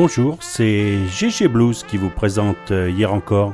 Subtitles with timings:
[0.00, 3.52] Bonjour, c'est GG Blues qui vous présente euh, hier encore.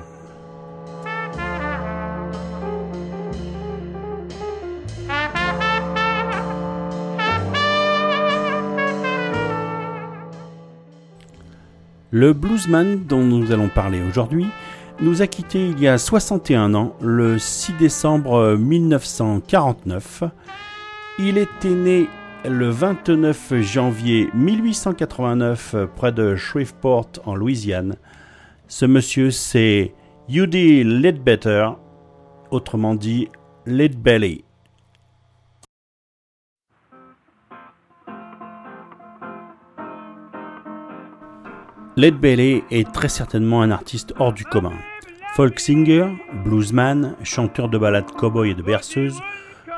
[12.10, 14.46] Le bluesman dont nous allons parler aujourd'hui
[15.00, 20.24] nous a quittés il y a 61 ans, le 6 décembre 1949.
[21.18, 22.06] Il était né
[22.48, 27.96] le 29 janvier 1889 près de Shreveport en Louisiane.
[28.68, 29.94] Ce monsieur c'est
[30.28, 31.70] Judy Ledbetter,
[32.50, 33.28] autrement dit
[33.66, 34.44] Ledbelly.
[41.96, 44.74] Ledbelly est très certainement un artiste hors du commun.
[45.34, 46.08] Folk singer,
[46.44, 49.18] bluesman, chanteur de ballades cowboy et de berceuse,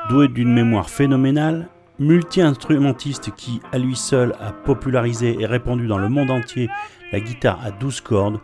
[0.09, 6.09] doué d'une mémoire phénoménale, multi-instrumentiste qui, à lui seul, a popularisé et répandu dans le
[6.09, 6.69] monde entier
[7.11, 8.39] la guitare à 12 cordes,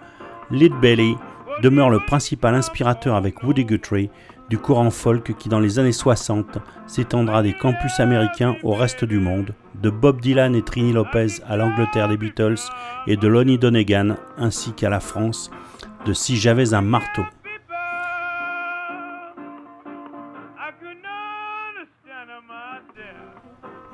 [0.52, 1.16] Lead Belly
[1.62, 4.10] demeure le principal inspirateur avec Woody Guthrie
[4.50, 9.20] du courant folk qui, dans les années 60, s'étendra des campus américains au reste du
[9.20, 12.60] monde, de Bob Dylan et Trini Lopez à l'Angleterre des Beatles
[13.08, 15.50] et de Lonnie Donegan ainsi qu'à la France,
[16.06, 17.24] de Si j'avais un marteau.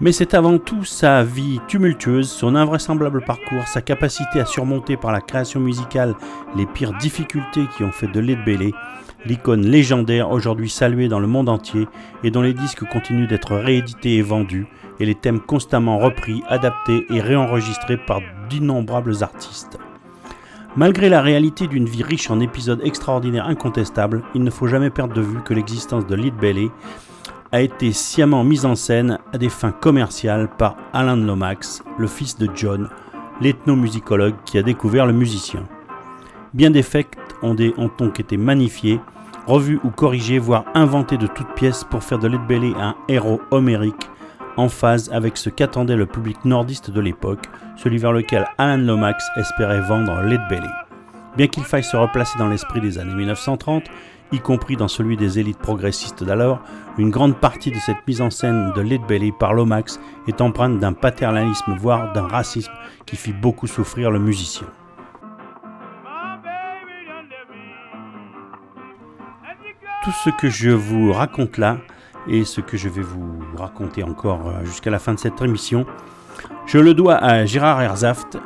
[0.02, 5.12] Mais c'est avant tout sa vie tumultueuse, son invraisemblable parcours, sa capacité à surmonter par
[5.12, 6.16] la création musicale
[6.56, 8.40] les pires difficultés qui ont fait de Led
[9.26, 11.88] l'icône légendaire aujourd'hui saluée dans le monde entier
[12.24, 14.68] et dont les disques continuent d'être réédités et vendus,
[15.02, 19.78] et les thèmes constamment repris, adaptés et réenregistrés par d'innombrables artistes.
[20.78, 25.14] Malgré la réalité d'une vie riche en épisodes extraordinaires incontestables, il ne faut jamais perdre
[25.14, 26.70] de vue que l'existence de Lead Belly
[27.52, 32.38] a été sciemment mise en scène à des fins commerciales par Alan Lomax, le fils
[32.38, 32.90] de John,
[33.42, 35.64] l'ethnomusicologue qui a découvert le musicien.
[36.54, 37.08] Bien des faits
[37.42, 39.00] ont, donc été magnifiés,
[39.48, 43.42] revus ou corrigés, voire inventés de toutes pièces pour faire de Led Belly un héros
[43.52, 44.10] homérique
[44.58, 47.46] en phase avec ce qu'attendait le public nordiste de l'époque,
[47.78, 50.68] celui vers lequel Alan Lomax espérait vendre Led Belly.
[51.38, 53.84] Bien qu'il faille se replacer dans l'esprit des années 1930,
[54.32, 56.62] y compris dans celui des élites progressistes d'alors,
[56.98, 60.80] une grande partie de cette mise en scène de Led Belly par Lomax est empreinte
[60.80, 62.72] d'un paternalisme, voire d'un racisme
[63.06, 64.68] qui fit beaucoup souffrir le musicien.
[70.04, 71.78] Tout ce que je vous raconte là,
[72.28, 75.86] et ce que je vais vous raconter encore euh, jusqu'à la fin de cette émission,
[76.66, 78.38] je le dois à Gérard Herzaft,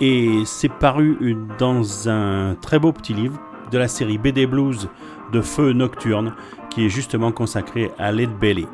[0.00, 4.88] et c'est paru dans un très beau petit livre de la série BD Blues
[5.32, 6.34] de Feu Nocturne
[6.70, 8.66] qui est justement consacré à Led Belly.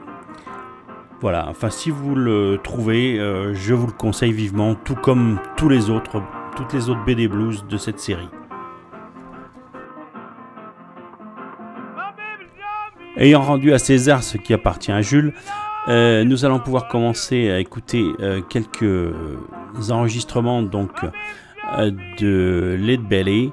[1.21, 5.69] Voilà, enfin si vous le trouvez, euh, je vous le conseille vivement, tout comme tous
[5.69, 6.23] les autres,
[6.57, 8.29] toutes les autres BD Blues de cette série.
[13.17, 15.35] Ayant rendu à César ce qui appartient à Jules,
[15.89, 19.13] euh, nous allons pouvoir commencer à écouter euh, quelques
[19.91, 20.93] enregistrements donc
[22.21, 23.53] de Led Belly.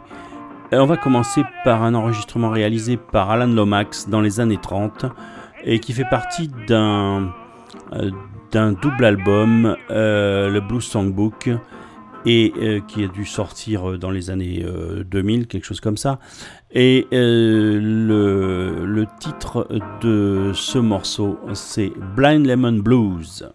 [0.74, 5.06] Euh, on va commencer par un enregistrement réalisé par Alan Lomax dans les années 30
[5.64, 7.32] et qui fait partie d'un
[7.94, 8.12] euh,
[8.82, 11.50] double album, euh, le Blues Songbook,
[12.28, 14.66] et qui a dû sortir dans les années
[15.06, 16.18] 2000, quelque chose comme ça.
[16.72, 19.68] Et le, le titre
[20.02, 23.48] de ce morceau, c'est Blind Lemon Blues.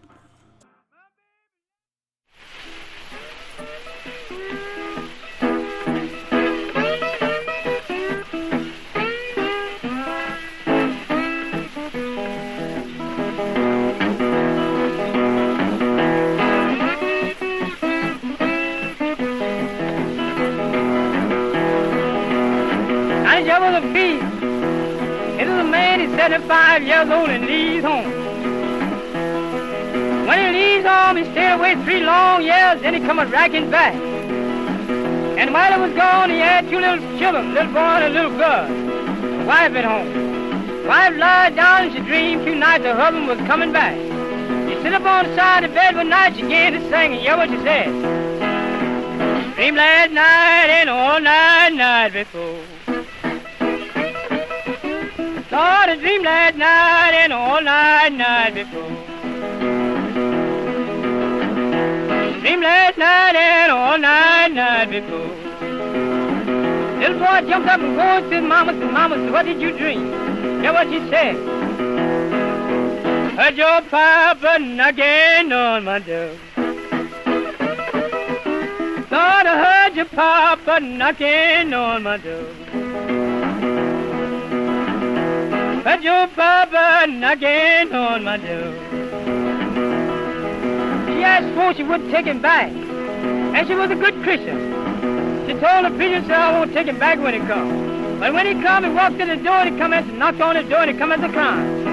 [26.81, 28.11] Five years old and leaves home.
[30.27, 33.71] When he leaves home, he stayed away three long years, then he come a racking
[33.71, 33.95] back.
[33.95, 38.37] And while he was gone, he had two little children, little boy and a little
[38.37, 39.47] girl.
[39.47, 40.87] Wife at home.
[40.87, 43.97] Wife lied down and she dreamed two nights her husband was coming back.
[44.69, 47.21] She sit up on the side of bed one night, she began to sing, and
[47.21, 47.91] hear what she said.
[49.55, 52.80] Dream last night and all night, night before.
[55.53, 58.89] Lord, I dreamed last night and all night, night before.
[62.41, 65.27] Dreamed last night and all night, night before.
[67.01, 70.13] Little boy jumped up and goes to mama, said, Mama, what did you dream?
[70.63, 71.35] Hear what she said.
[73.37, 76.31] Heard your papa knocking on my door.
[79.09, 83.30] Thought I heard your papa knocking on my door.
[85.85, 88.73] Heard your papa knocking on my door.
[91.07, 92.71] She asked for she wouldn't take him back.
[92.71, 94.59] And she was a good Christian.
[95.47, 98.21] She told the preacher, said, I won't take him back when he comes.
[98.21, 100.55] But when he come, he walked to the door, and he come and knocked on
[100.55, 101.85] the door, and he come as a crying.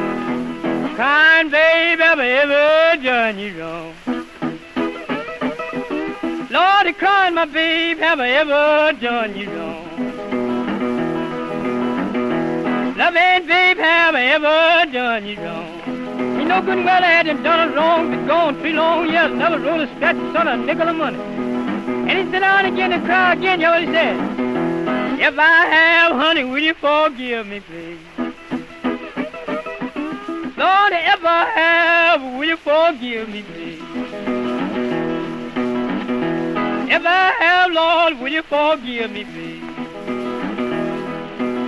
[0.95, 3.93] Crying, have I ever done you wrong?
[6.49, 9.96] Lord, he crying, my babe, have I ever done you wrong?
[12.97, 16.39] Loving babe, have I ever done you wrong?
[16.39, 19.81] You know good well I hadn't done wrong, been gone three long years, never wrote
[19.81, 21.19] a scratch, son a nickel of money.
[21.19, 24.17] And he sit down again and cry again, you know he said?
[25.19, 27.99] If I have, honey, will you forgive me, please?
[30.57, 33.81] Lord, if I have, will you forgive me, please?
[36.89, 39.46] If I have, Lord, will you forgive me, please?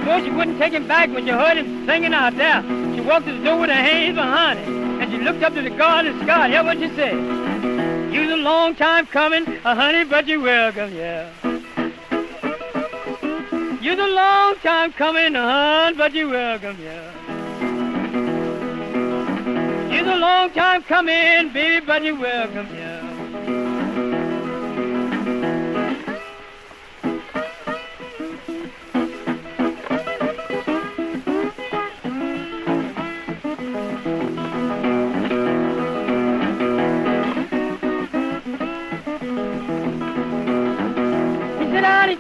[0.10, 2.64] So she wouldn't take him back when you heard him singing out there.
[2.96, 5.62] She walked to the door with her hands behind her, and she looked up to
[5.62, 6.50] the of the sky.
[6.50, 7.14] Hear what she said?
[8.12, 11.30] You was a long time coming, uh, honey, but you're welcome, yeah.
[13.84, 17.12] You was a long time coming, uh, hun, but you're welcome, yeah.
[19.92, 22.89] You was a long time coming, baby, but you're welcome, yeah.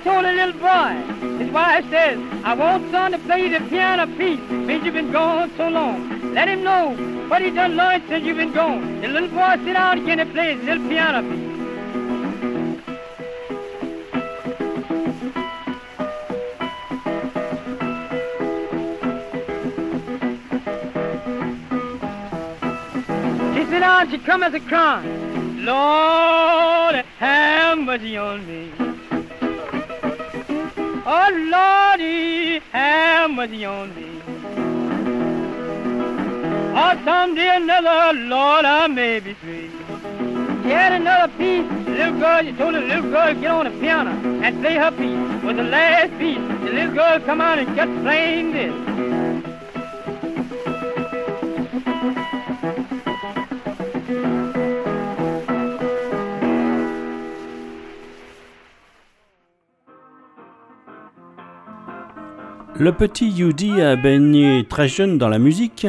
[0.04, 0.94] Told a little boy,
[1.44, 5.52] his wife says, I want son to play the piano piece since you've been gone
[5.58, 6.34] so long.
[6.34, 6.96] Let him know
[7.28, 9.02] what he done learned since you've been gone.
[9.02, 11.50] The little boy sit down again and play his little piano piece.
[24.10, 25.64] She come as a crying.
[25.64, 28.79] Lord, have mercy on me.
[31.12, 34.22] Oh, Lordy, have mercy on me.
[36.76, 39.72] Oh, someday another, Lord, I may be free.
[40.70, 41.66] Had another piece.
[41.88, 44.12] Little girl, she told the little girl to get on the piano
[44.44, 45.44] and play her piece.
[45.44, 46.38] Was the last piece.
[46.38, 49.19] The little girl come out and kept playing this.
[62.80, 65.86] Le petit Yudi a baigné très jeune dans la musique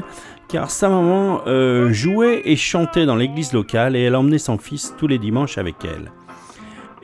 [0.49, 4.93] car sa maman euh, jouait et chantait dans l'église locale et elle emmenait son fils
[4.99, 6.11] tous les dimanches avec elle.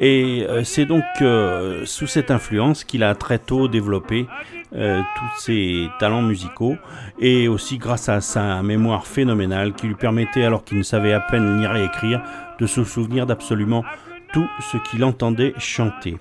[0.00, 4.26] Et euh, c'est donc euh, sous cette influence qu'il a très tôt développé
[4.72, 6.75] tous ses talents musicaux
[7.20, 11.20] et aussi grâce à sa mémoire phénoménale qui lui permettait, alors qu'il ne savait à
[11.20, 12.20] peine lire et écrire,
[12.58, 13.84] de se souvenir d'absolument
[14.32, 16.18] tout ce qu'il entendait chanter.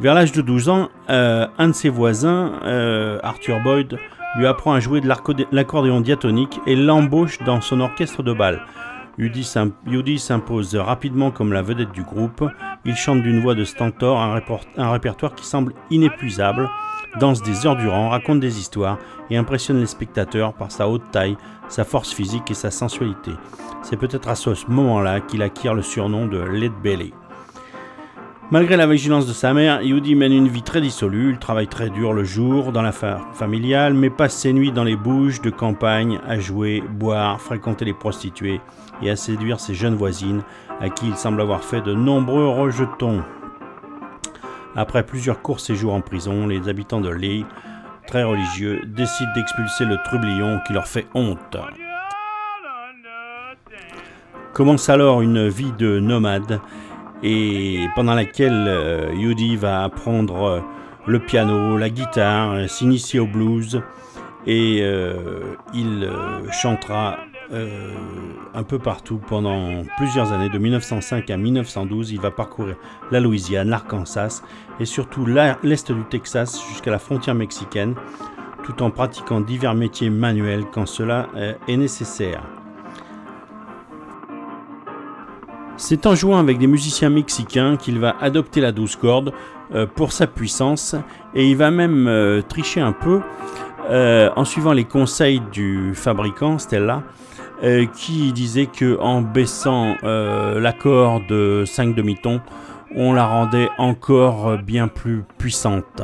[0.00, 3.98] Vers l'âge de 12 ans, euh, un de ses voisins, euh, Arthur Boyd,
[4.38, 5.08] lui apprend à jouer de
[5.52, 8.62] l'accordéon diatonique et l'embauche dans son orchestre de bal.
[9.18, 12.42] Yudi s'impose rapidement comme la vedette du groupe.
[12.86, 16.70] Il chante d'une voix de stentor un, répertoire qui semble inépuisable,
[17.18, 18.96] danse des heures durant, raconte des histoires
[19.28, 21.36] et impressionne les spectateurs par sa haute taille,
[21.68, 23.32] sa force physique et sa sensualité.
[23.82, 27.12] C'est peut-être à ce moment-là qu'il acquiert le surnom de Led Belly.
[28.52, 31.30] Malgré la vigilance de sa mère, Yudi mène une vie très dissolue.
[31.30, 34.96] Il travaille très dur le jour dans la familiale, mais passe ses nuits dans les
[34.96, 38.60] bouges de campagne à jouer, boire, fréquenter les prostituées
[39.02, 40.42] et à séduire ses jeunes voisines,
[40.80, 43.22] à qui il semble avoir fait de nombreux rejetons.
[44.74, 47.46] Après plusieurs courts séjours en prison, les habitants de Lee,
[48.08, 51.56] très religieux, décident d'expulser le trublion qui leur fait honte.
[54.52, 56.60] Commence alors une vie de nomade
[57.22, 60.60] et pendant laquelle euh, Yudi va apprendre euh,
[61.06, 63.82] le piano, la guitare, euh, s'initier au blues
[64.46, 64.82] et
[65.74, 66.10] il
[66.50, 67.18] chantera
[67.52, 72.12] un peu partout pendant plusieurs années, de 1905 à 1912.
[72.12, 72.76] Il va parcourir
[73.10, 74.42] la Louisiane, l'Arkansas
[74.80, 77.96] et surtout l'est du Texas jusqu'à la frontière mexicaine,
[78.64, 81.28] tout en pratiquant divers métiers manuels quand cela
[81.68, 82.59] est nécessaire.
[85.82, 89.32] C'est en jouant avec des musiciens mexicains qu'il va adopter la douze cordes
[89.74, 90.94] euh, pour sa puissance
[91.34, 93.22] et il va même euh, tricher un peu
[93.88, 97.02] euh, en suivant les conseils du fabricant Stella
[97.94, 102.40] qui disait que en baissant l'accord de 5 demi-tons
[102.94, 106.02] on la rendait encore bien plus puissante.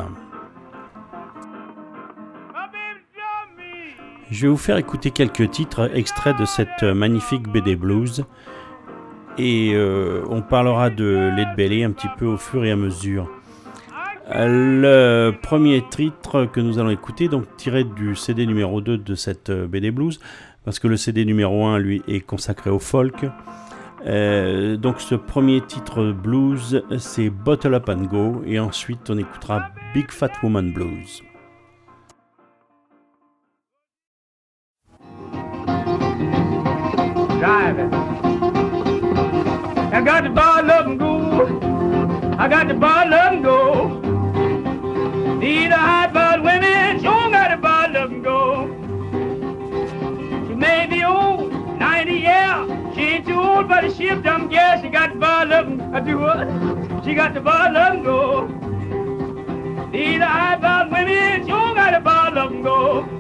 [4.31, 8.27] Je vais vous faire écouter quelques titres extraits de cette magnifique BD Blues
[9.39, 13.29] et euh, on parlera de Led Belly un petit peu au fur et à mesure.
[14.29, 19.51] Le premier titre que nous allons écouter, donc tiré du CD numéro 2 de cette
[19.51, 20.21] euh, BD Blues,
[20.65, 23.27] parce que le CD numéro 1 lui est consacré au folk.
[24.07, 29.69] Euh, donc ce premier titre blues, c'est Bottle Up and Go, et ensuite on écoutera
[29.95, 31.23] Big Fat Woman Blues.
[39.97, 41.47] I got to buy love and go.
[42.39, 43.89] I got to buy love and go.
[45.39, 48.67] Need a high blood women, sure got to buy love and go.
[50.47, 52.93] She may be old, 90 yeah.
[52.95, 54.83] She ain't too old, but she a dumb gal.
[54.83, 56.47] She got to buy love and I do what?
[57.03, 58.47] She got to buy love and go.
[59.93, 63.16] Need a high blood women, sure got to buy love and go.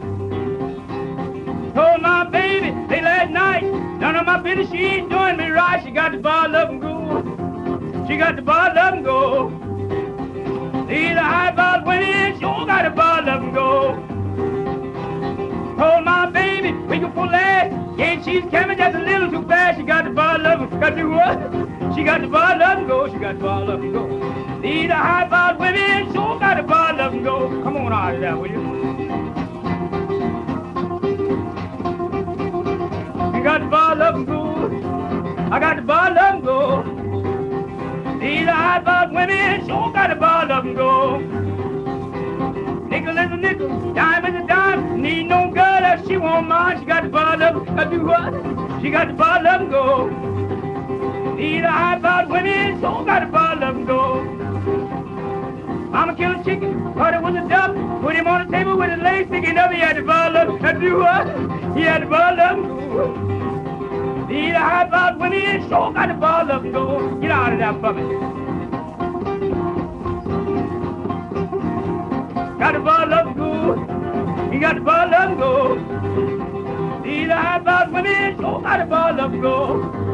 [1.77, 5.85] Told my baby late last night, none of my business, she ain't doing me right.
[5.85, 8.07] She got the bottle up and go.
[8.09, 9.51] She got the bottle up and go.
[10.89, 13.93] See the high ball in, sure got the bottle up and go.
[15.77, 17.71] Told my baby, we can pull that.
[17.99, 19.77] Yeah, she's coming just a little too fast.
[19.77, 21.95] She got the bottle up and got the what?
[21.95, 23.13] She got the bottle up and go.
[23.13, 24.63] She got the bottle up and go.
[24.63, 27.51] See the high ball went in, sure got the bottle up and go.
[27.63, 28.96] Come on out of there, will you?
[33.47, 34.73] Got the ball of good.
[35.53, 36.85] I got the ball of good.
[38.21, 41.21] These high ball women sure got the ball of good.
[42.91, 45.01] Nickel is a nickel, dime is a dime.
[45.01, 46.81] Need no girl if she won't mind.
[46.81, 47.69] She got the ball of.
[47.79, 48.83] I do what?
[48.83, 51.39] She got the ball of good.
[51.39, 54.46] These high ball women sure got the ball of good.
[55.97, 57.75] Mama killed a chicken, thought it was a duck.
[58.03, 59.73] Put him on the table with his legs sticking up.
[59.73, 60.63] He had the ball up.
[60.63, 61.27] I do what?
[61.75, 62.59] He had the ball up.
[64.29, 67.15] Need a high blood when he is sure got the ball up and go.
[67.19, 68.11] Get out of that bucket.
[72.59, 74.53] Got the ball up good.
[74.53, 75.77] He got the ball up and go.
[77.07, 80.06] Need a high blood when he is sure got the ball up and go.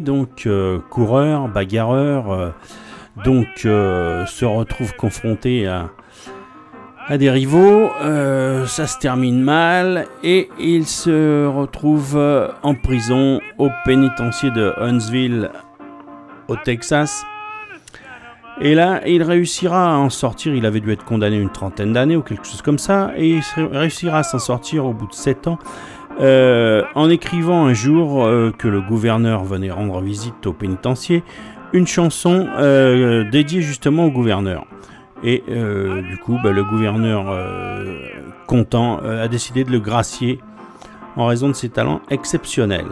[0.00, 2.50] Donc euh, coureur, bagarreur, euh,
[3.24, 5.90] donc euh, se retrouve confronté à,
[7.06, 7.90] à des rivaux.
[8.66, 12.18] ça se termine mal et il se retrouve
[12.62, 15.50] en prison au pénitencier de Huntsville
[16.48, 17.24] au Texas.
[18.62, 20.54] Et là, il réussira à en sortir.
[20.54, 23.12] Il avait dû être condamné une trentaine d'années ou quelque chose comme ça.
[23.16, 25.58] Et il réussira à s'en sortir au bout de sept ans
[26.20, 31.24] euh, en écrivant un jour euh, que le gouverneur venait rendre visite au pénitencier,
[31.72, 34.66] une chanson euh, dédiée justement au gouverneur.
[35.22, 37.26] Et du coup, bah, le gouverneur
[38.46, 40.40] content a décidé de le gracier
[41.16, 42.86] en raison de ses talents exceptionnels.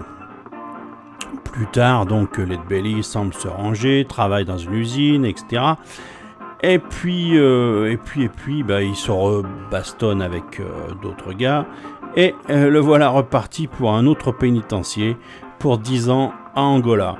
[1.42, 5.62] Plus tard, donc, Led Belly semble se ranger, travaille dans une usine, etc.
[6.62, 10.60] Et puis, et puis, et puis, il se rebastonne avec
[11.00, 11.64] d'autres gars.
[12.18, 15.16] Et euh, le voilà reparti pour un autre pénitencier
[15.60, 17.14] pour 10 ans à Angola,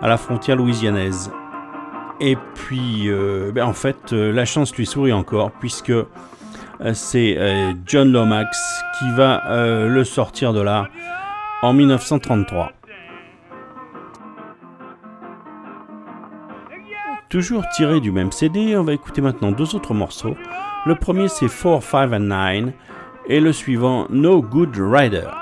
[0.00, 1.30] à la frontière louisianaise.
[2.18, 5.92] Et puis, euh, ben en fait, euh, la chance lui sourit encore, puisque
[6.92, 7.38] c'est
[7.86, 10.88] John Lomax qui va le sortir de là
[11.62, 12.72] en 1933.
[17.28, 20.34] Toujours tiré du même CD, on va écouter maintenant deux autres morceaux.
[20.84, 22.72] Le premier c'est 4, 5 and 9
[23.26, 25.41] et le suivant No Good Rider.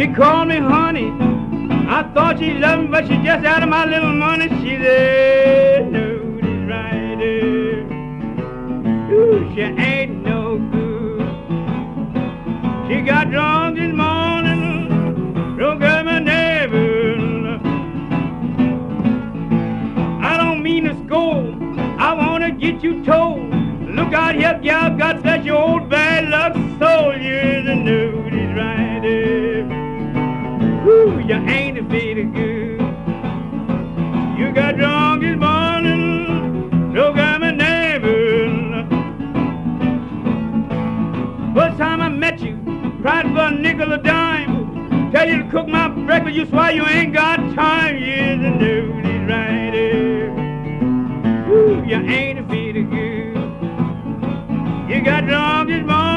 [0.00, 1.12] She called me honey.
[1.86, 4.48] I thought she loved me, but she just out of my little money.
[4.62, 7.20] She said, no, this right.
[9.12, 11.20] Ooh, she ain't no good.
[12.88, 17.60] She got drunk this morning, broke up my neighbor.
[20.22, 21.62] I don't mean to scold.
[21.98, 23.50] I want to get you told.
[23.82, 27.14] Look out here, gal, God bless your old bad luck soul.
[27.18, 28.19] You're the rider.
[31.00, 32.78] You ain't a bit of good.
[34.38, 38.84] You got drunk this morning, broke out my neighbor.
[41.54, 42.58] First time I met you,
[43.00, 45.10] cried for a nickel a dime.
[45.10, 47.96] Tell you to cook my breakfast, you swear you ain't got time.
[47.96, 50.34] You're the nobody's rider.
[51.48, 53.36] Woo, you ain't a bit of good.
[54.90, 56.09] You got drunk this morning,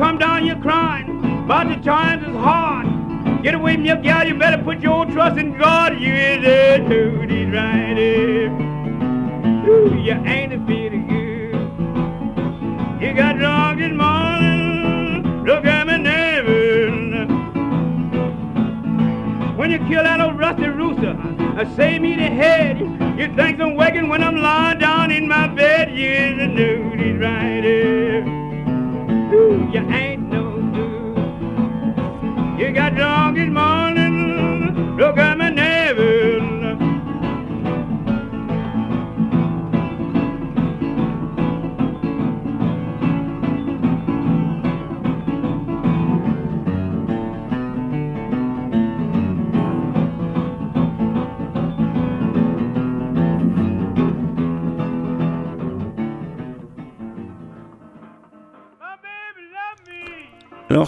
[0.00, 2.86] come down here crying, but the times is hard.
[3.42, 6.00] Get away from your gal, you better put your trust in God.
[6.00, 7.98] You is a duty right
[9.68, 11.52] Ooh, you ain't a bit of good.
[13.02, 17.26] You got drunk this morning, look at my neighbor.
[19.54, 21.14] When you kill that old rusty rooster,
[21.58, 22.80] I save me the head.
[23.18, 25.90] You think I'm waking when I'm lying down in my bed.
[25.94, 28.29] You're a duty rider.
[29.30, 30.19] You ain't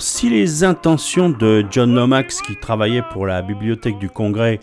[0.02, 4.58] Si les intentions de John Lomax qui travaillait pour la bibliothèque du Congrès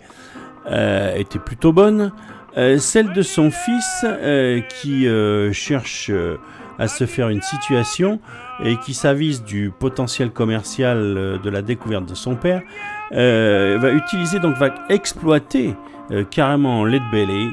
[0.70, 2.12] euh, étaient plutôt bonnes,
[2.58, 5.08] euh, celles de son fils euh, qui
[5.54, 6.10] cherche
[6.78, 8.20] à se faire une situation
[8.62, 12.60] et qui s'avise du potentiel commercial de la découverte de son père,
[13.10, 15.74] va utiliser donc va exploiter
[16.30, 17.48] carrément Led Belly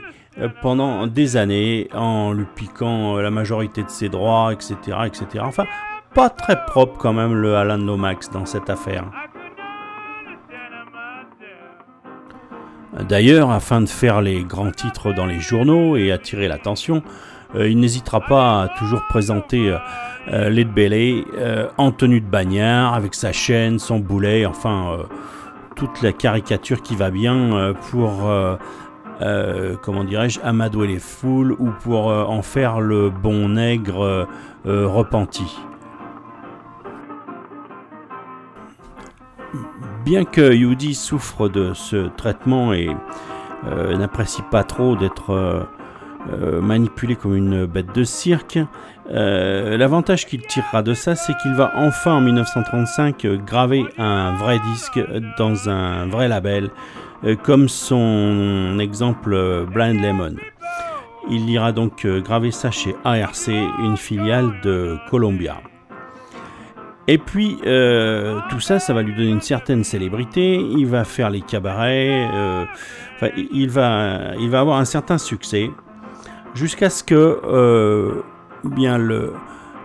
[0.61, 5.45] pendant des années en lui piquant la majorité de ses droits, etc., etc.
[5.47, 5.63] Enfin,
[6.13, 9.05] pas très propre quand même le Alan Lomax dans cette affaire.
[13.07, 17.03] D'ailleurs, afin de faire les grands titres dans les journaux et attirer l'attention,
[17.55, 19.77] euh, il n'hésitera pas à toujours présenter euh,
[20.33, 24.97] euh Belly euh, en tenue de bagnard, avec sa chaîne, son boulet, enfin
[25.75, 28.31] toute la caricature qui va bien pour,
[29.83, 34.27] comment dirais-je, amadouer les foules ou pour en faire le bon nègre
[34.65, 35.55] repenti.
[40.07, 42.87] Bien que Yudi souffre de ce traitement et
[43.65, 45.63] euh, n'apprécie pas trop d'être euh,
[46.31, 48.57] euh, manipulé comme une bête de cirque,
[49.09, 54.99] l'avantage qu'il tirera de ça, c'est qu'il va enfin en 1935 graver un vrai disque
[55.37, 56.69] dans un vrai label,
[57.43, 60.35] comme son exemple Blind Lemon.
[61.29, 65.57] Il ira donc graver ça chez ARC, une filiale de Columbia.
[67.09, 70.55] Et puis, euh, tout ça, ça va lui donner une certaine célébrité.
[70.55, 72.29] Il va faire les cabarets.
[72.33, 72.65] Euh,
[73.37, 75.71] il, va, il va avoir un certain succès.
[76.53, 78.23] Jusqu'à ce que euh,
[78.65, 79.31] bien le,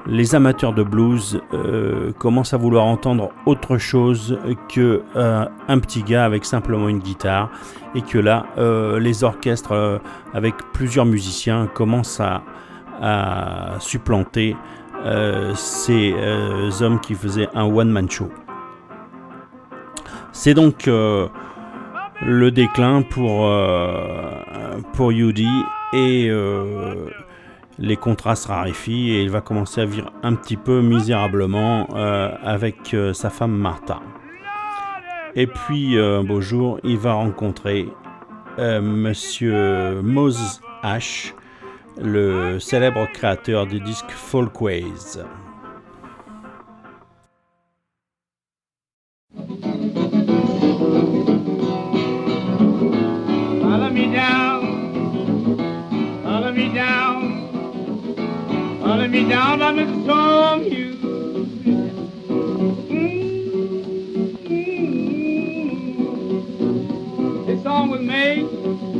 [0.06, 1.40] les amateurs de blues
[2.18, 7.50] commencent à vouloir entendre autre chose que un petit gars avec simplement une guitare.
[7.94, 8.46] Et que là,
[8.98, 10.00] les orchestres
[10.34, 12.42] avec plusieurs musiciens commencent à,
[13.00, 14.56] à supplanter
[15.04, 18.30] euh, ces euh, hommes qui faisaient un one-man show.
[20.32, 21.28] C'est donc euh,
[22.24, 23.50] le déclin pour,
[24.92, 25.50] pour Yudi
[25.92, 26.30] et
[27.78, 31.86] les contrats se raréfient et il va commencer à vivre un petit peu misérablement
[32.42, 34.00] avec sa femme Martha.
[35.34, 37.88] Et puis un beau jour, il va rencontrer
[38.58, 41.34] Monsieur Mose Ash,
[42.00, 45.18] le célèbre créateur du disque Folkways.
[60.04, 60.94] Storm you.
[67.46, 68.42] This song was made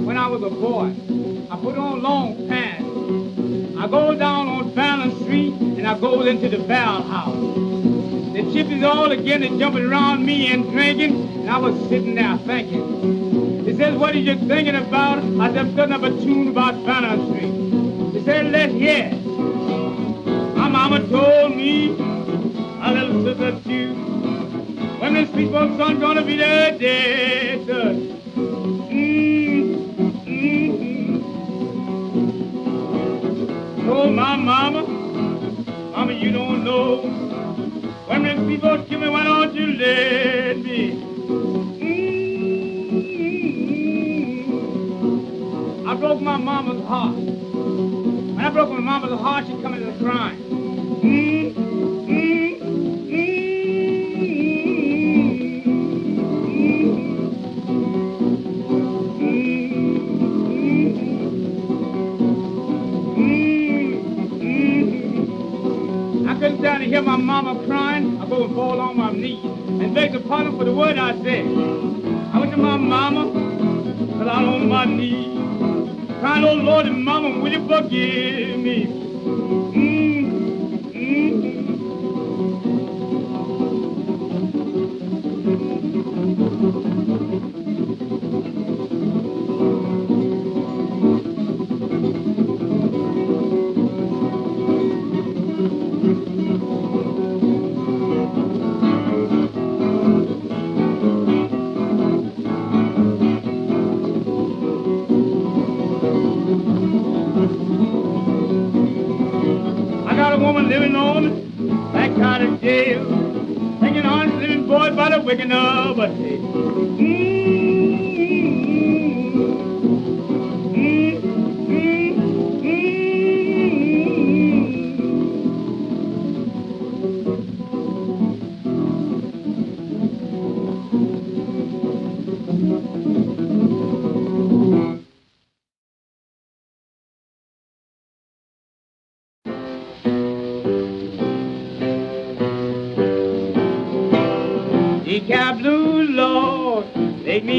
[0.05, 1.32] when I was a boy.
[1.53, 3.79] I put on long pants.
[3.79, 7.37] I go down on Fallon Street and I go into the barrel house.
[8.33, 12.39] The chippies all again they jumping around me and drinking, and I was sitting there
[12.39, 13.67] thinking.
[13.67, 15.19] He says, what are you thinking about?
[15.19, 18.15] I said, putting up a tune about Fallon Street.
[18.19, 19.11] He said, let's hear.
[20.57, 23.93] My mama told me, a little sister too,
[25.01, 28.22] when this people's son gonna be dead, dead.
[34.37, 34.83] My mama,
[35.93, 37.03] Mama, you don't know.
[38.07, 41.03] When them people kill me, why don't you let me?
[45.77, 45.87] Mm-hmm.
[45.87, 47.15] I broke my mama's heart.
[47.15, 50.52] When I broke my mama's heart, she come into the crying.
[66.93, 70.59] Hear my mama crying, I go and fall on my knees and beg the pardon
[70.59, 71.47] for the word I said.
[72.35, 73.33] I went to my mama,
[74.19, 75.39] fell out on my knees,
[76.21, 79.12] crying, oh Lord and mama, will you forgive me?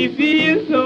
[0.08, 0.83] difícil.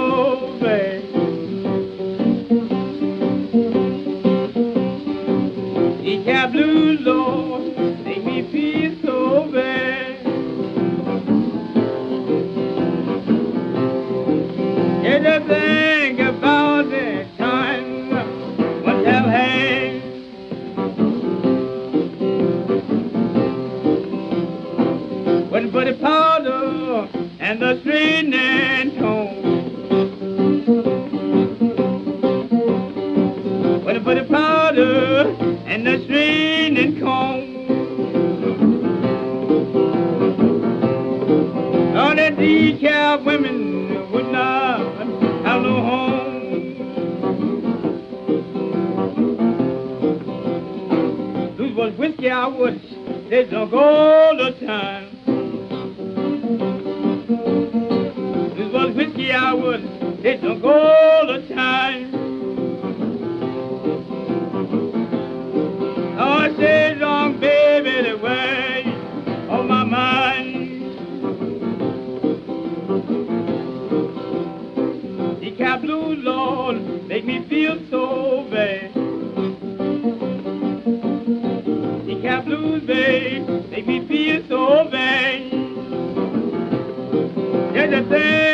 [87.87, 87.95] ele.
[87.95, 88.46] É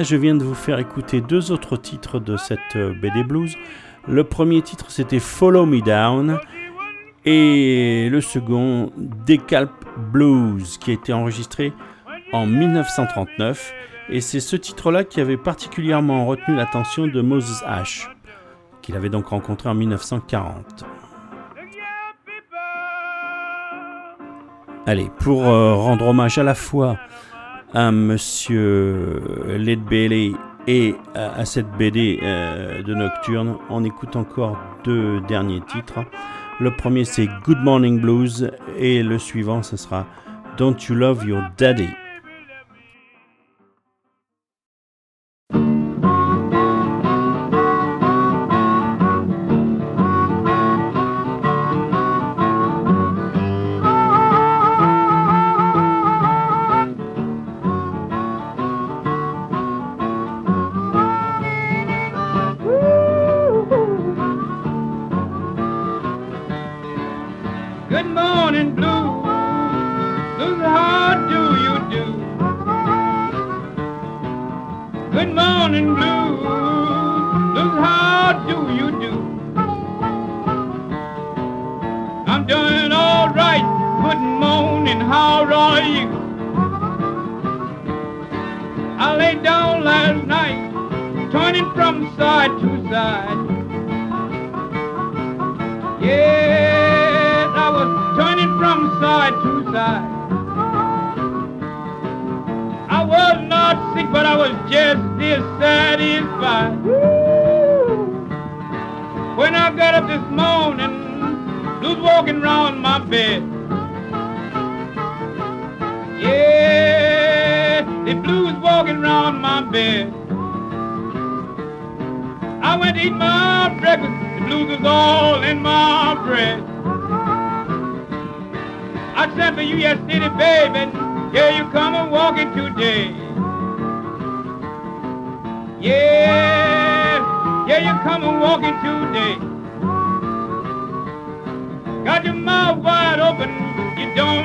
[0.00, 3.56] Je viens de vous faire écouter deux autres titres de cette euh, BD Blues.
[4.06, 6.38] Le premier titre, c'était Follow Me Down.
[7.24, 9.72] Et le second, Decalp
[10.12, 11.72] Blues, qui a été enregistré
[12.32, 13.74] en 1939.
[14.10, 18.08] Et c'est ce titre-là qui avait particulièrement retenu l'attention de Moses H.,
[18.82, 20.84] qu'il avait donc rencontré en 1940.
[24.86, 26.98] Allez, pour euh, rendre hommage à la fois
[27.74, 29.22] à Monsieur
[29.58, 30.32] Led Bailey
[30.66, 33.56] et à, cette BD euh, de Nocturne.
[33.70, 36.00] On écoute encore deux derniers titres.
[36.60, 40.06] Le premier c'est Good Morning Blues et le suivant ce sera
[40.56, 41.88] Don't You Love Your Daddy.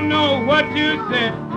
[0.04, 1.53] Don't know what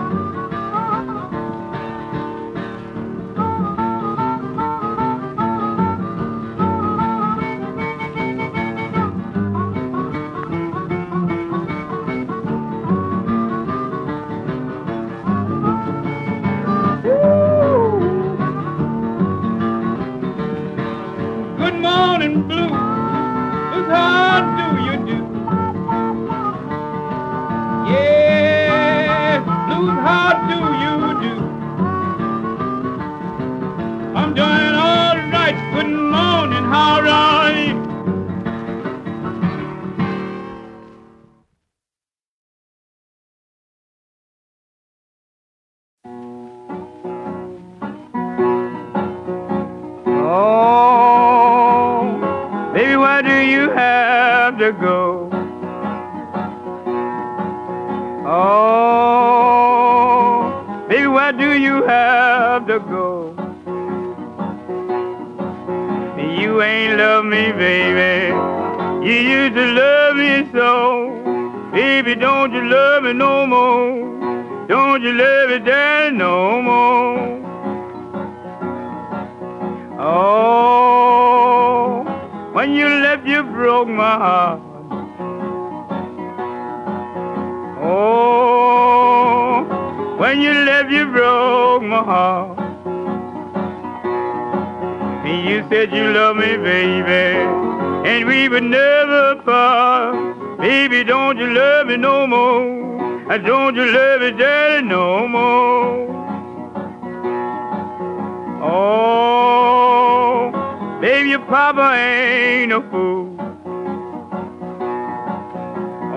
[111.06, 113.36] Dave, your papa ain't a fool.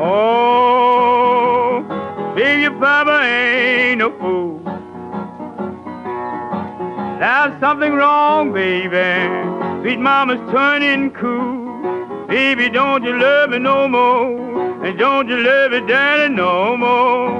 [0.01, 1.83] Oh,
[2.35, 4.59] Dave, your papa ain't a fool.
[7.19, 8.97] There's something wrong, baby.
[9.83, 12.25] Sweet mama's turning cool.
[12.27, 14.83] Baby, don't you love me no more?
[14.83, 17.38] And don't you love me, daddy, no more?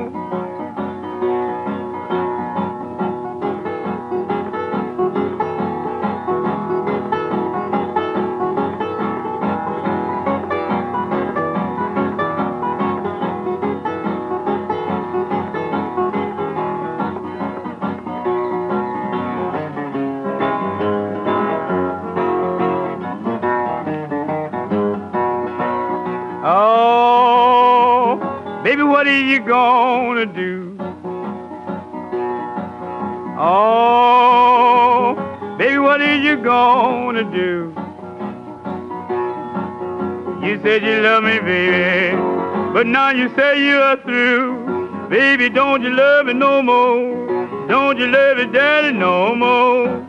[42.91, 45.08] Now you say you're through.
[45.10, 47.67] Baby, don't you love me no more?
[47.67, 50.06] Don't you love me, daddy, no more?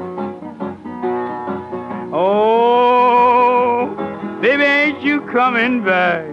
[2.12, 3.87] Oh,
[4.43, 6.27] baby, ain't you coming back?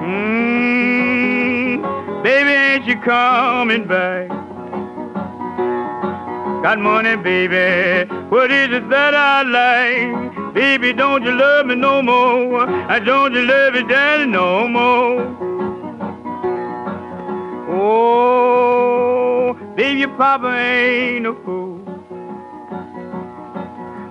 [0.00, 4.28] Mmm, Baby, ain't you coming back?
[6.62, 8.08] Got money, baby.
[8.30, 10.23] What is it that I like?
[10.54, 12.68] Baby, don't you love me no more?
[12.68, 15.20] I don't you love me, daddy, no more?
[17.70, 21.80] Oh, baby, your papa ain't a fool.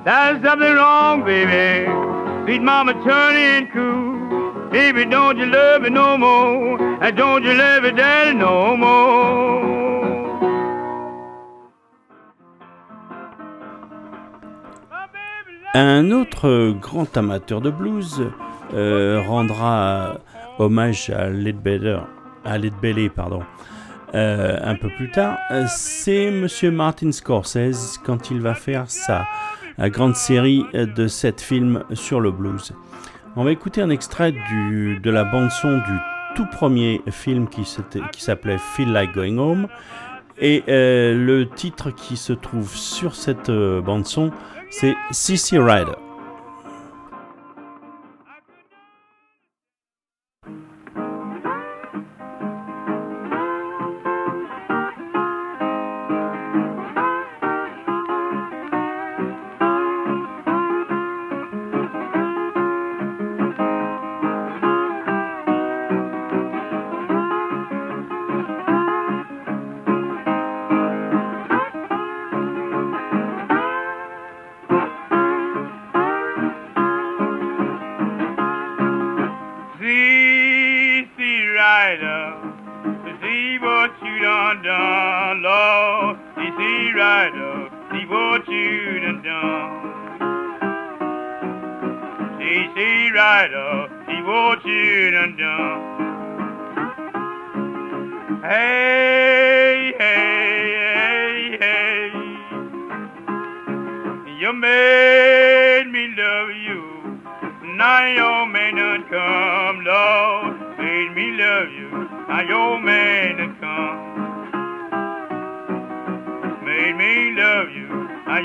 [0.04, 1.86] There's something wrong, baby.
[2.44, 4.70] Sweet mama turning cool.
[4.70, 6.78] Baby, don't you love me no more?
[7.02, 9.73] And don't you love me, daddy, no more?
[15.76, 18.24] Un autre grand amateur de blues
[18.76, 20.20] euh, rendra
[20.60, 23.42] hommage à Led Belly, pardon,
[24.14, 25.40] euh, un peu plus tard.
[25.68, 29.26] C'est Monsieur Martin Scorsese quand il va faire sa
[29.80, 32.74] grande série de sept films sur le blues.
[33.36, 35.98] On va écouter un extrait de la bande-son du
[36.36, 39.68] tout premier film qui s'appelait Feel Like Going Home.
[40.38, 44.32] Et euh, le titre qui se trouve sur cette bande-son,
[44.76, 46.03] c'est CC Rider.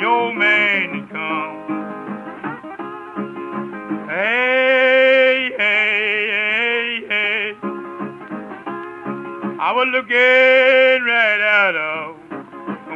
[0.09, 1.57] Your man done come.
[4.09, 7.55] Hey, hey, hey, hey.
[9.61, 12.17] I was looking right out of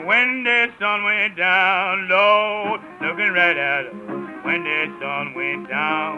[0.06, 3.92] when the sun went down, Lord, looking right at her
[4.44, 6.14] when the sun went down.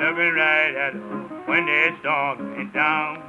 [0.00, 1.00] Looking right at her
[1.46, 3.22] when the sun went down.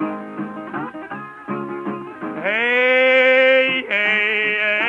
[2.42, 4.87] Hey, hey, hey,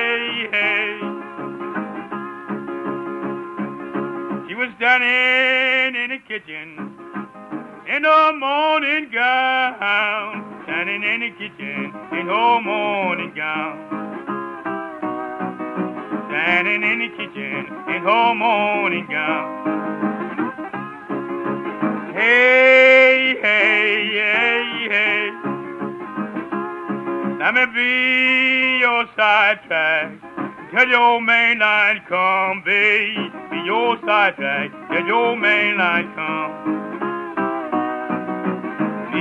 [4.78, 6.96] Standing in the kitchen
[7.86, 13.74] in her morning gown standing in the kitchen in her morning gown.
[16.28, 19.64] Standing in the kitchen in her morning gown.
[22.12, 25.30] Hey, hey, hey, hey.
[27.40, 30.27] Let me be your sidetrack.
[30.70, 32.62] Till your main line come.
[32.64, 33.16] Be
[33.64, 34.70] your sidetrack.
[34.90, 36.78] Till your main line come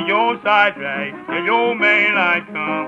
[0.08, 2.88] your sidetrack till your main line come.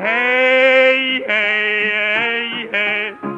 [0.00, 3.33] Hey, hey, hey, hey.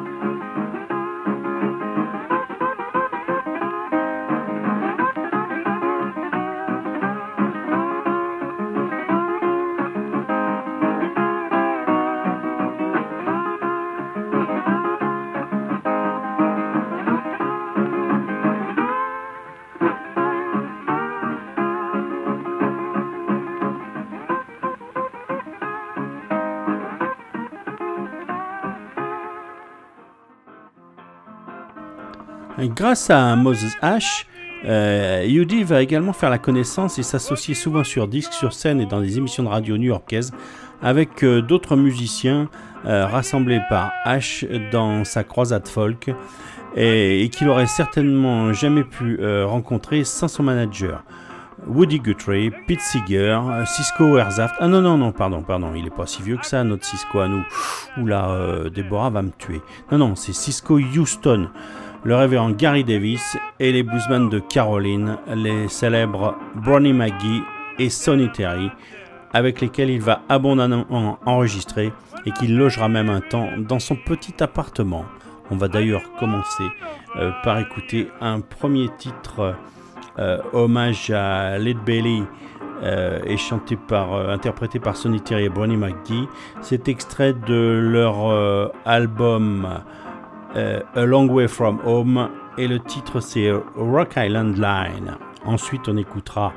[32.59, 34.25] Grâce à Moses Ash,
[34.65, 38.87] euh, Yudi va également faire la connaissance et s'associer souvent sur disque, sur scène et
[38.87, 40.31] dans des émissions de radio new-yorkaises
[40.81, 42.49] avec euh, d'autres musiciens
[42.85, 46.09] euh, rassemblés par Ash dans sa croisade folk
[46.75, 51.03] et, qu'il aurait certainement jamais pu rencontrer sans son manager.
[51.67, 54.55] Woody Guthrie, Pete Seeger, Cisco Herzhaft.
[54.59, 57.19] Ah non, non, non, pardon, pardon, il est pas si vieux que ça, notre Cisco
[57.19, 57.43] à nous.
[57.97, 59.59] Oula, Deborah va me tuer.
[59.91, 61.49] Non, non, c'est Cisco Houston
[62.07, 67.43] le révérend Gary Davis et les bluesmen de Caroline, les célèbres Bronnie McGee
[67.79, 68.71] et Sonny Terry,
[69.33, 71.91] avec lesquels il va abondamment enregistrer
[72.25, 75.03] et qu'il logera même un temps dans son petit appartement.
[75.51, 76.63] On va d'ailleurs commencer
[77.17, 79.55] euh, par écouter un premier titre
[80.17, 82.23] euh, hommage à Led Belly
[82.83, 86.29] euh, et chanté par, interprété par Sonny Terry et Bronnie McGee.
[86.61, 89.67] C'est extrait de leur album
[90.55, 95.17] euh, A Long Way From Home et le titre c'est Rock Island Line.
[95.45, 96.53] Ensuite on écoutera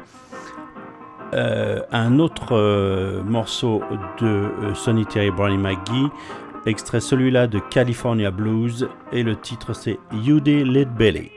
[1.32, 3.82] euh, un autre euh, morceau
[4.20, 6.11] de Sonny Terry Brownie McGee,
[6.66, 11.30] extrait celui-là de California Blues et le titre c'est You Day Lead Belly.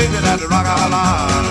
[0.00, 1.44] figured out to rock a lot.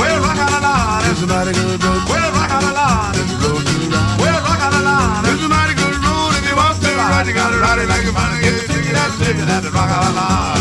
[0.00, 2.02] Well, rock a lot is a mighty good road.
[2.08, 4.16] Well, rock a lot is a road to ride.
[4.16, 6.32] Well, rock a lot is a mighty good road.
[6.40, 8.96] If you want to ride, you gotta ride it like a mighty good ticket.
[8.96, 10.56] That's figured out to rock a lot.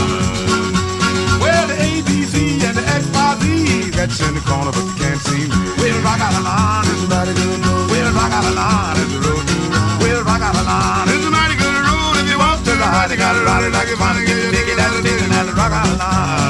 [1.39, 2.35] Well, the ABC
[2.67, 5.59] and the XYZ, that's in the corner, but you can't see me.
[5.79, 7.87] Well, rock a lot is a mighty good road.
[7.95, 10.03] Well, rock a lot is a road to ride.
[10.03, 12.15] Well, rock a lot is a mighty good road.
[12.19, 14.75] If you want to ride, you gotta ride it like a mighty good ticket.
[14.75, 16.48] That's figured out to rock a lot.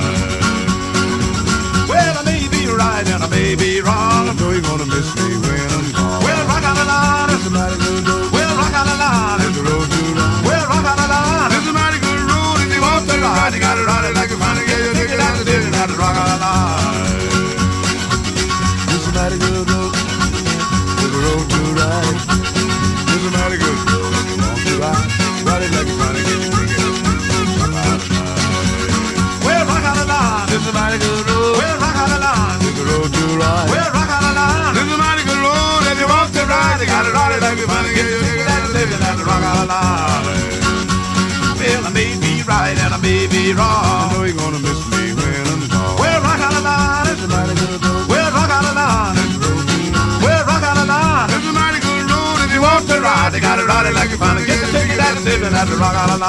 [55.29, 56.25] Sitting at the rock out of.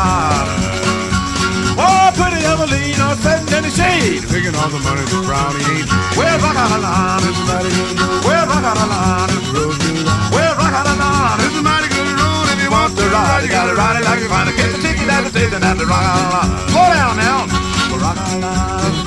[1.80, 5.88] Oh, pretty Evelina sitting in the shade, picking all the money that Brownie ain't.
[6.20, 7.24] Where's rock out of line?
[7.24, 7.96] It's a mighty good.
[8.28, 9.32] Where's rock out of line?
[9.32, 9.90] A road to
[10.36, 11.40] Where's rock out of line?
[11.48, 12.46] It's a mighty good road.
[12.52, 14.78] If you want to ride, you gotta ride it like you find a Get the
[14.84, 16.52] ticket at the station at the rock out of line.
[16.68, 17.48] Slow down now.
[17.88, 19.00] The rock out of line.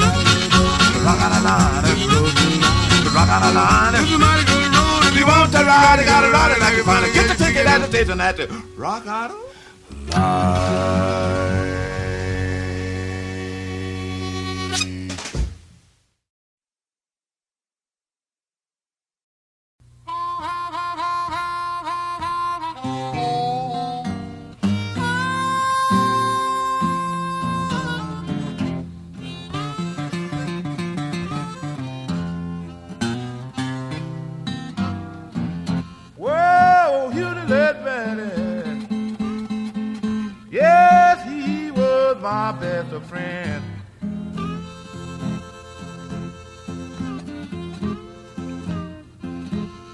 [0.89, 1.85] The rock out of line.
[2.09, 2.49] Road to
[3.05, 3.93] The rock out of line.
[4.01, 5.01] It's a mighty good road.
[5.05, 7.37] If you want to ride, you gotta ride it like you find a Get the
[7.37, 9.53] ticket at the station at the rock out of
[10.16, 11.82] I
[42.59, 43.63] best of friend.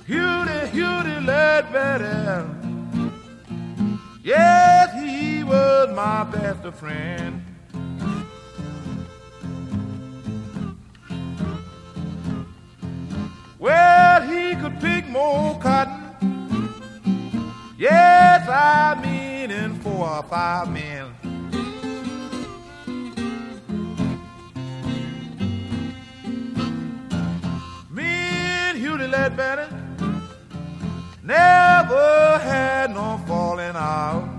[0.06, 2.50] Hughie, Hughie Ledbetter.
[4.24, 7.44] Yes, he was my best of friend.
[13.58, 16.00] Well, he could pick more cotton.
[17.78, 21.19] Yes, I mean in four or five men.
[29.10, 29.68] Ledbetter
[31.24, 34.30] never had no falling out.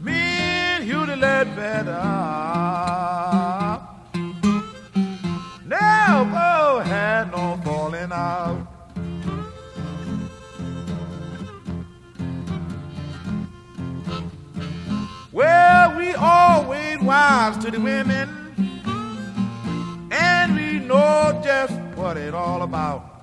[0.00, 2.33] Me and Huddie led better.
[17.04, 18.28] wives to the women,
[20.10, 23.14] and we know just what it all about.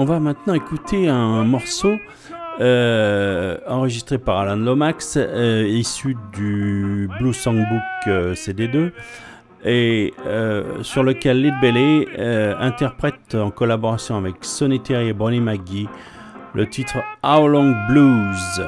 [0.00, 1.96] On va maintenant écouter un morceau
[2.60, 8.92] euh, enregistré par Alan Lomax, euh, issu du Blue Songbook euh, CD2,
[9.64, 10.14] et
[10.82, 12.06] sur lequel Lid Belly
[12.60, 15.88] interprète en collaboration avec Sonny Terry et Bonnie McGee
[16.54, 18.62] le titre How Long Blues.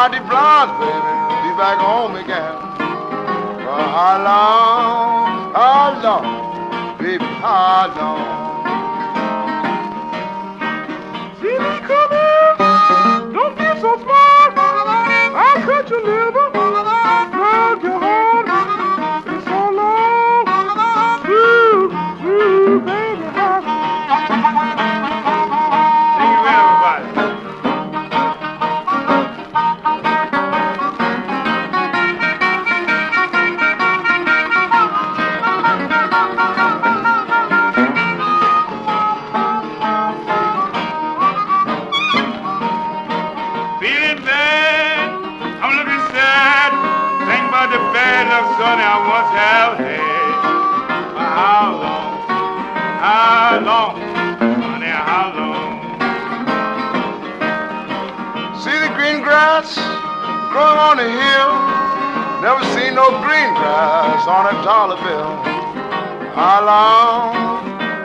[0.00, 1.12] Cardi Blanche, baby.
[1.44, 2.69] Be back home again.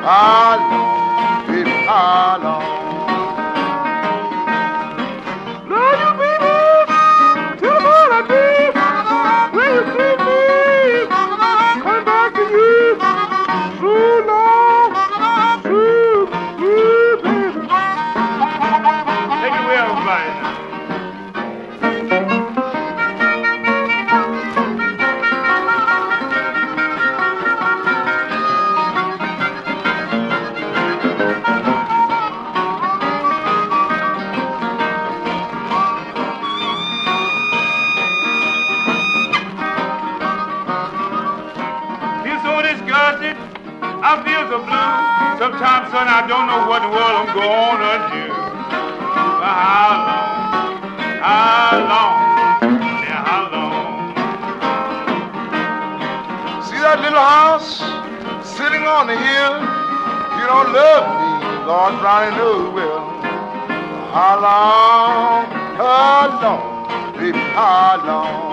[0.08, 0.45] Ah.
[61.86, 63.00] Lord Brownie knew well
[64.12, 65.46] how long,
[65.78, 66.90] how long,
[67.54, 68.45] how long.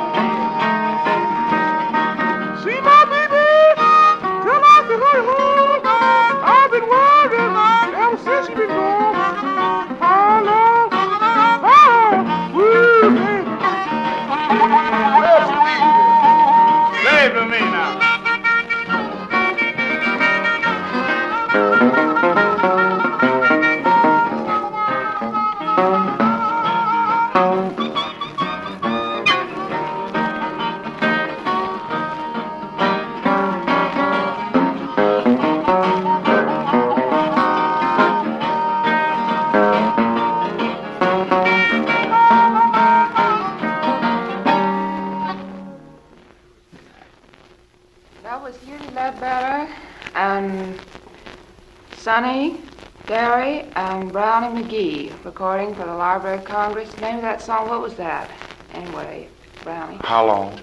[52.12, 52.60] Sonny,
[53.06, 56.92] Gary, and Brownie McGee recording for the Library of Congress.
[56.92, 58.30] The name of that song, what was that?
[58.74, 59.28] Anyway,
[59.64, 59.96] Brownie.
[60.02, 60.60] How long?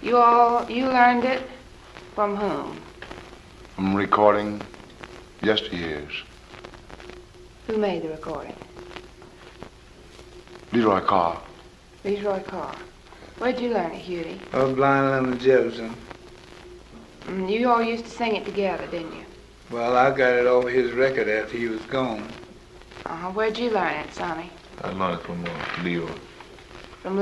[0.00, 1.42] You all, you learned it
[2.14, 2.80] from whom?
[3.78, 4.62] I'm recording
[5.40, 6.22] yesteryears.
[7.66, 8.54] Who made the recording?
[10.70, 11.42] Leroy Carr.
[12.04, 12.76] Leroy Carr.
[13.38, 14.40] Where'd you learn it, Hughie?
[14.52, 15.96] Oh, blind little Jefferson.
[17.24, 19.24] Mm, you all used to sing it together, didn't you?
[19.70, 22.26] Well, I got it his record after he was gone.
[23.06, 23.30] Uh-huh.
[23.30, 24.50] Where'd you learn it, Sonny?
[24.82, 25.44] I learned it from.
[25.44, 25.48] Uh,
[27.02, 27.20] from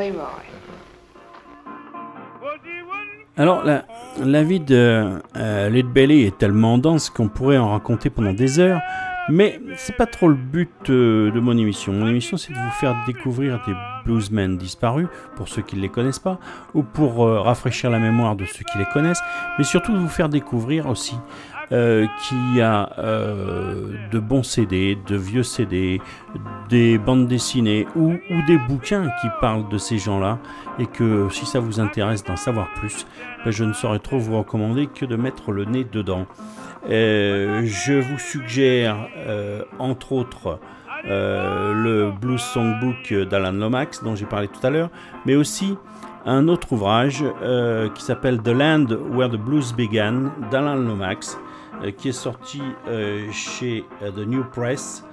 [3.36, 3.84] Alors, la,
[4.18, 8.80] la vie de euh, Belly est tellement dense qu'on pourrait en raconter pendant des heures,
[9.28, 11.92] mais c'est pas trop le but euh, de mon émission.
[11.92, 13.74] Mon émission, c'est de vous faire découvrir des
[14.04, 16.40] bluesmen disparus, pour ceux qui ne les connaissent pas,
[16.74, 19.22] ou pour euh, rafraîchir la mémoire de ceux qui les connaissent,
[19.58, 21.14] mais surtout de vous faire découvrir aussi
[21.70, 26.00] euh, qu'il y a euh, de bons CD, de vieux CD,
[26.70, 28.14] des bandes dessinées ou,
[28.46, 30.38] des bouquins qui parlent de ces gens-là,
[30.78, 33.06] et que si ça vous intéresse d'en savoir plus,
[33.44, 36.26] ben, je ne saurais trop vous recommander que de mettre le nez dedans.
[36.88, 38.96] Euh, je vous suggère,
[39.78, 40.58] entre autres,
[41.04, 44.88] le Blues Songbook d'Alan Lomax, dont j'ai parlé tout à l'heure,
[45.26, 45.76] mais aussi
[46.24, 47.22] un autre ouvrage
[47.94, 51.38] qui s'appelle The Land Where the Blues Began d'Alan Lomax,
[51.96, 55.04] qui est sorti euh, chez euh, The New Press.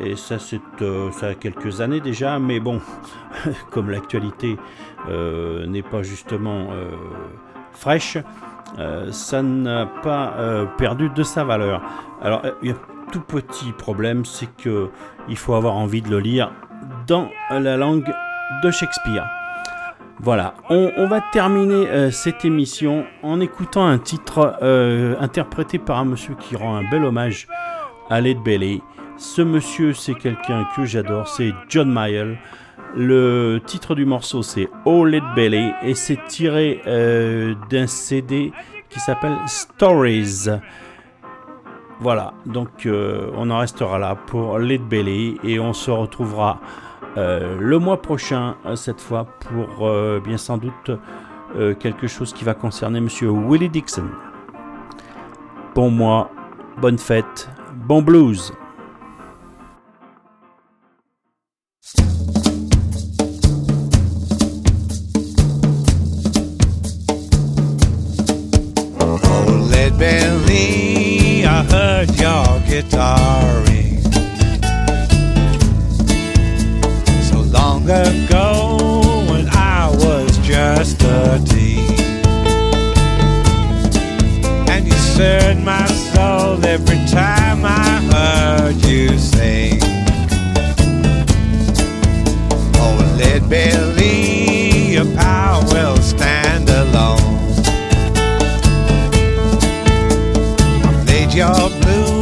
[0.00, 2.80] Et ça, c'est, euh, ça a quelques années déjà, mais bon,
[3.70, 4.56] comme l'actualité
[5.08, 6.90] euh, n'est pas justement euh,
[7.72, 8.16] fraîche,
[8.78, 11.82] euh, ça n'a pas euh, perdu de sa valeur.
[12.22, 14.90] Alors, euh, il y a un tout petit problème, c'est que
[15.28, 16.52] il faut avoir envie de le lire
[17.06, 18.12] dans la langue
[18.62, 19.37] de Shakespeare.
[20.20, 26.04] Voilà, on, va terminer euh, cette émission en écoutant un titre euh, interprété par un
[26.04, 27.46] monsieur qui rend un bel hommage
[28.10, 28.82] à Led Belly.
[29.16, 32.36] Ce monsieur, c'est quelqu'un que j'adore, c'est John Mayall.
[32.96, 38.50] Le titre du morceau, c'est Oh Led Belly et c'est tiré euh, d'un CD
[38.88, 40.48] qui s'appelle Stories.
[42.00, 46.60] Voilà, donc on en restera là pour Led Belly et on se retrouvera
[47.18, 50.90] le mois prochain, euh, cette fois, pour euh, bien sans doute
[51.56, 54.08] euh, quelque chose qui va concerner Monsieur Willie Dixon.
[55.74, 56.30] Bon mois,
[56.80, 58.52] bonne fête, bon blues.
[77.88, 81.96] Long ago when I was just a teen.
[84.68, 89.80] And you stirred my soul every time I heard you sing.
[92.76, 97.18] Oh, Lead Belly, your power will stand alone.
[100.84, 102.17] I Played your blues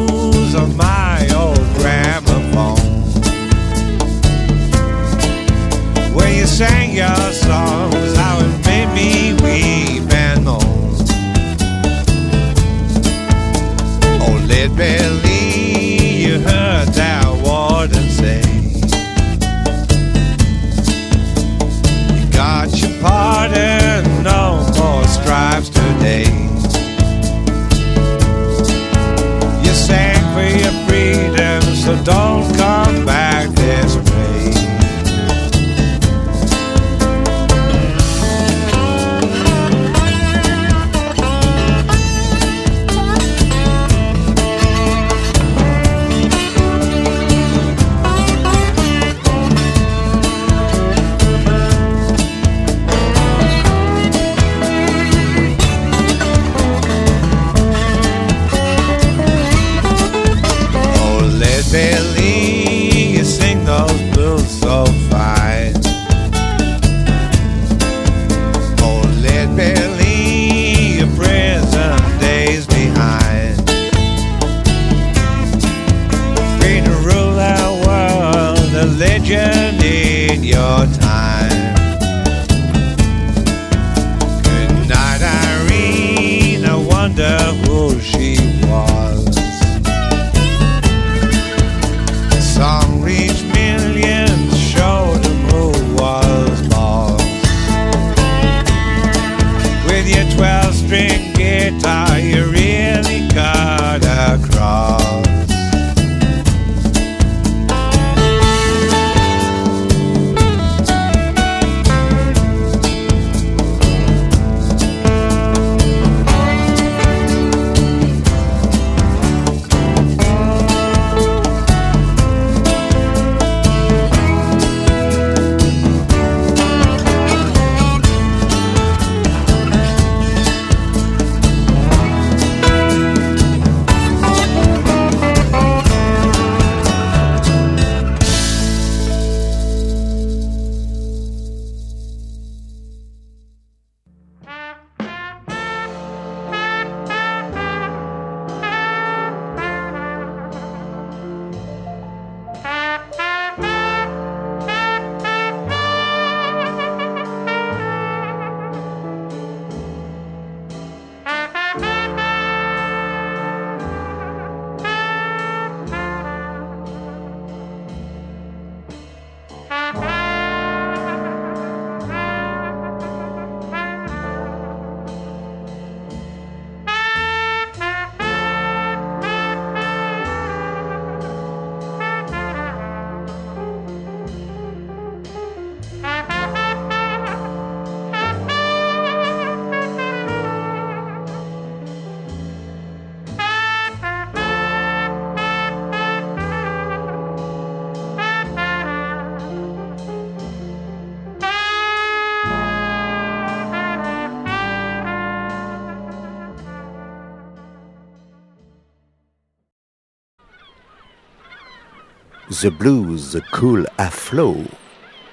[212.62, 214.56] The Blues Cool à Flow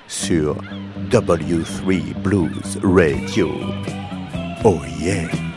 [0.09, 0.57] sur
[1.09, 3.49] W3 Blues Radio.
[4.65, 5.52] Oh yeah!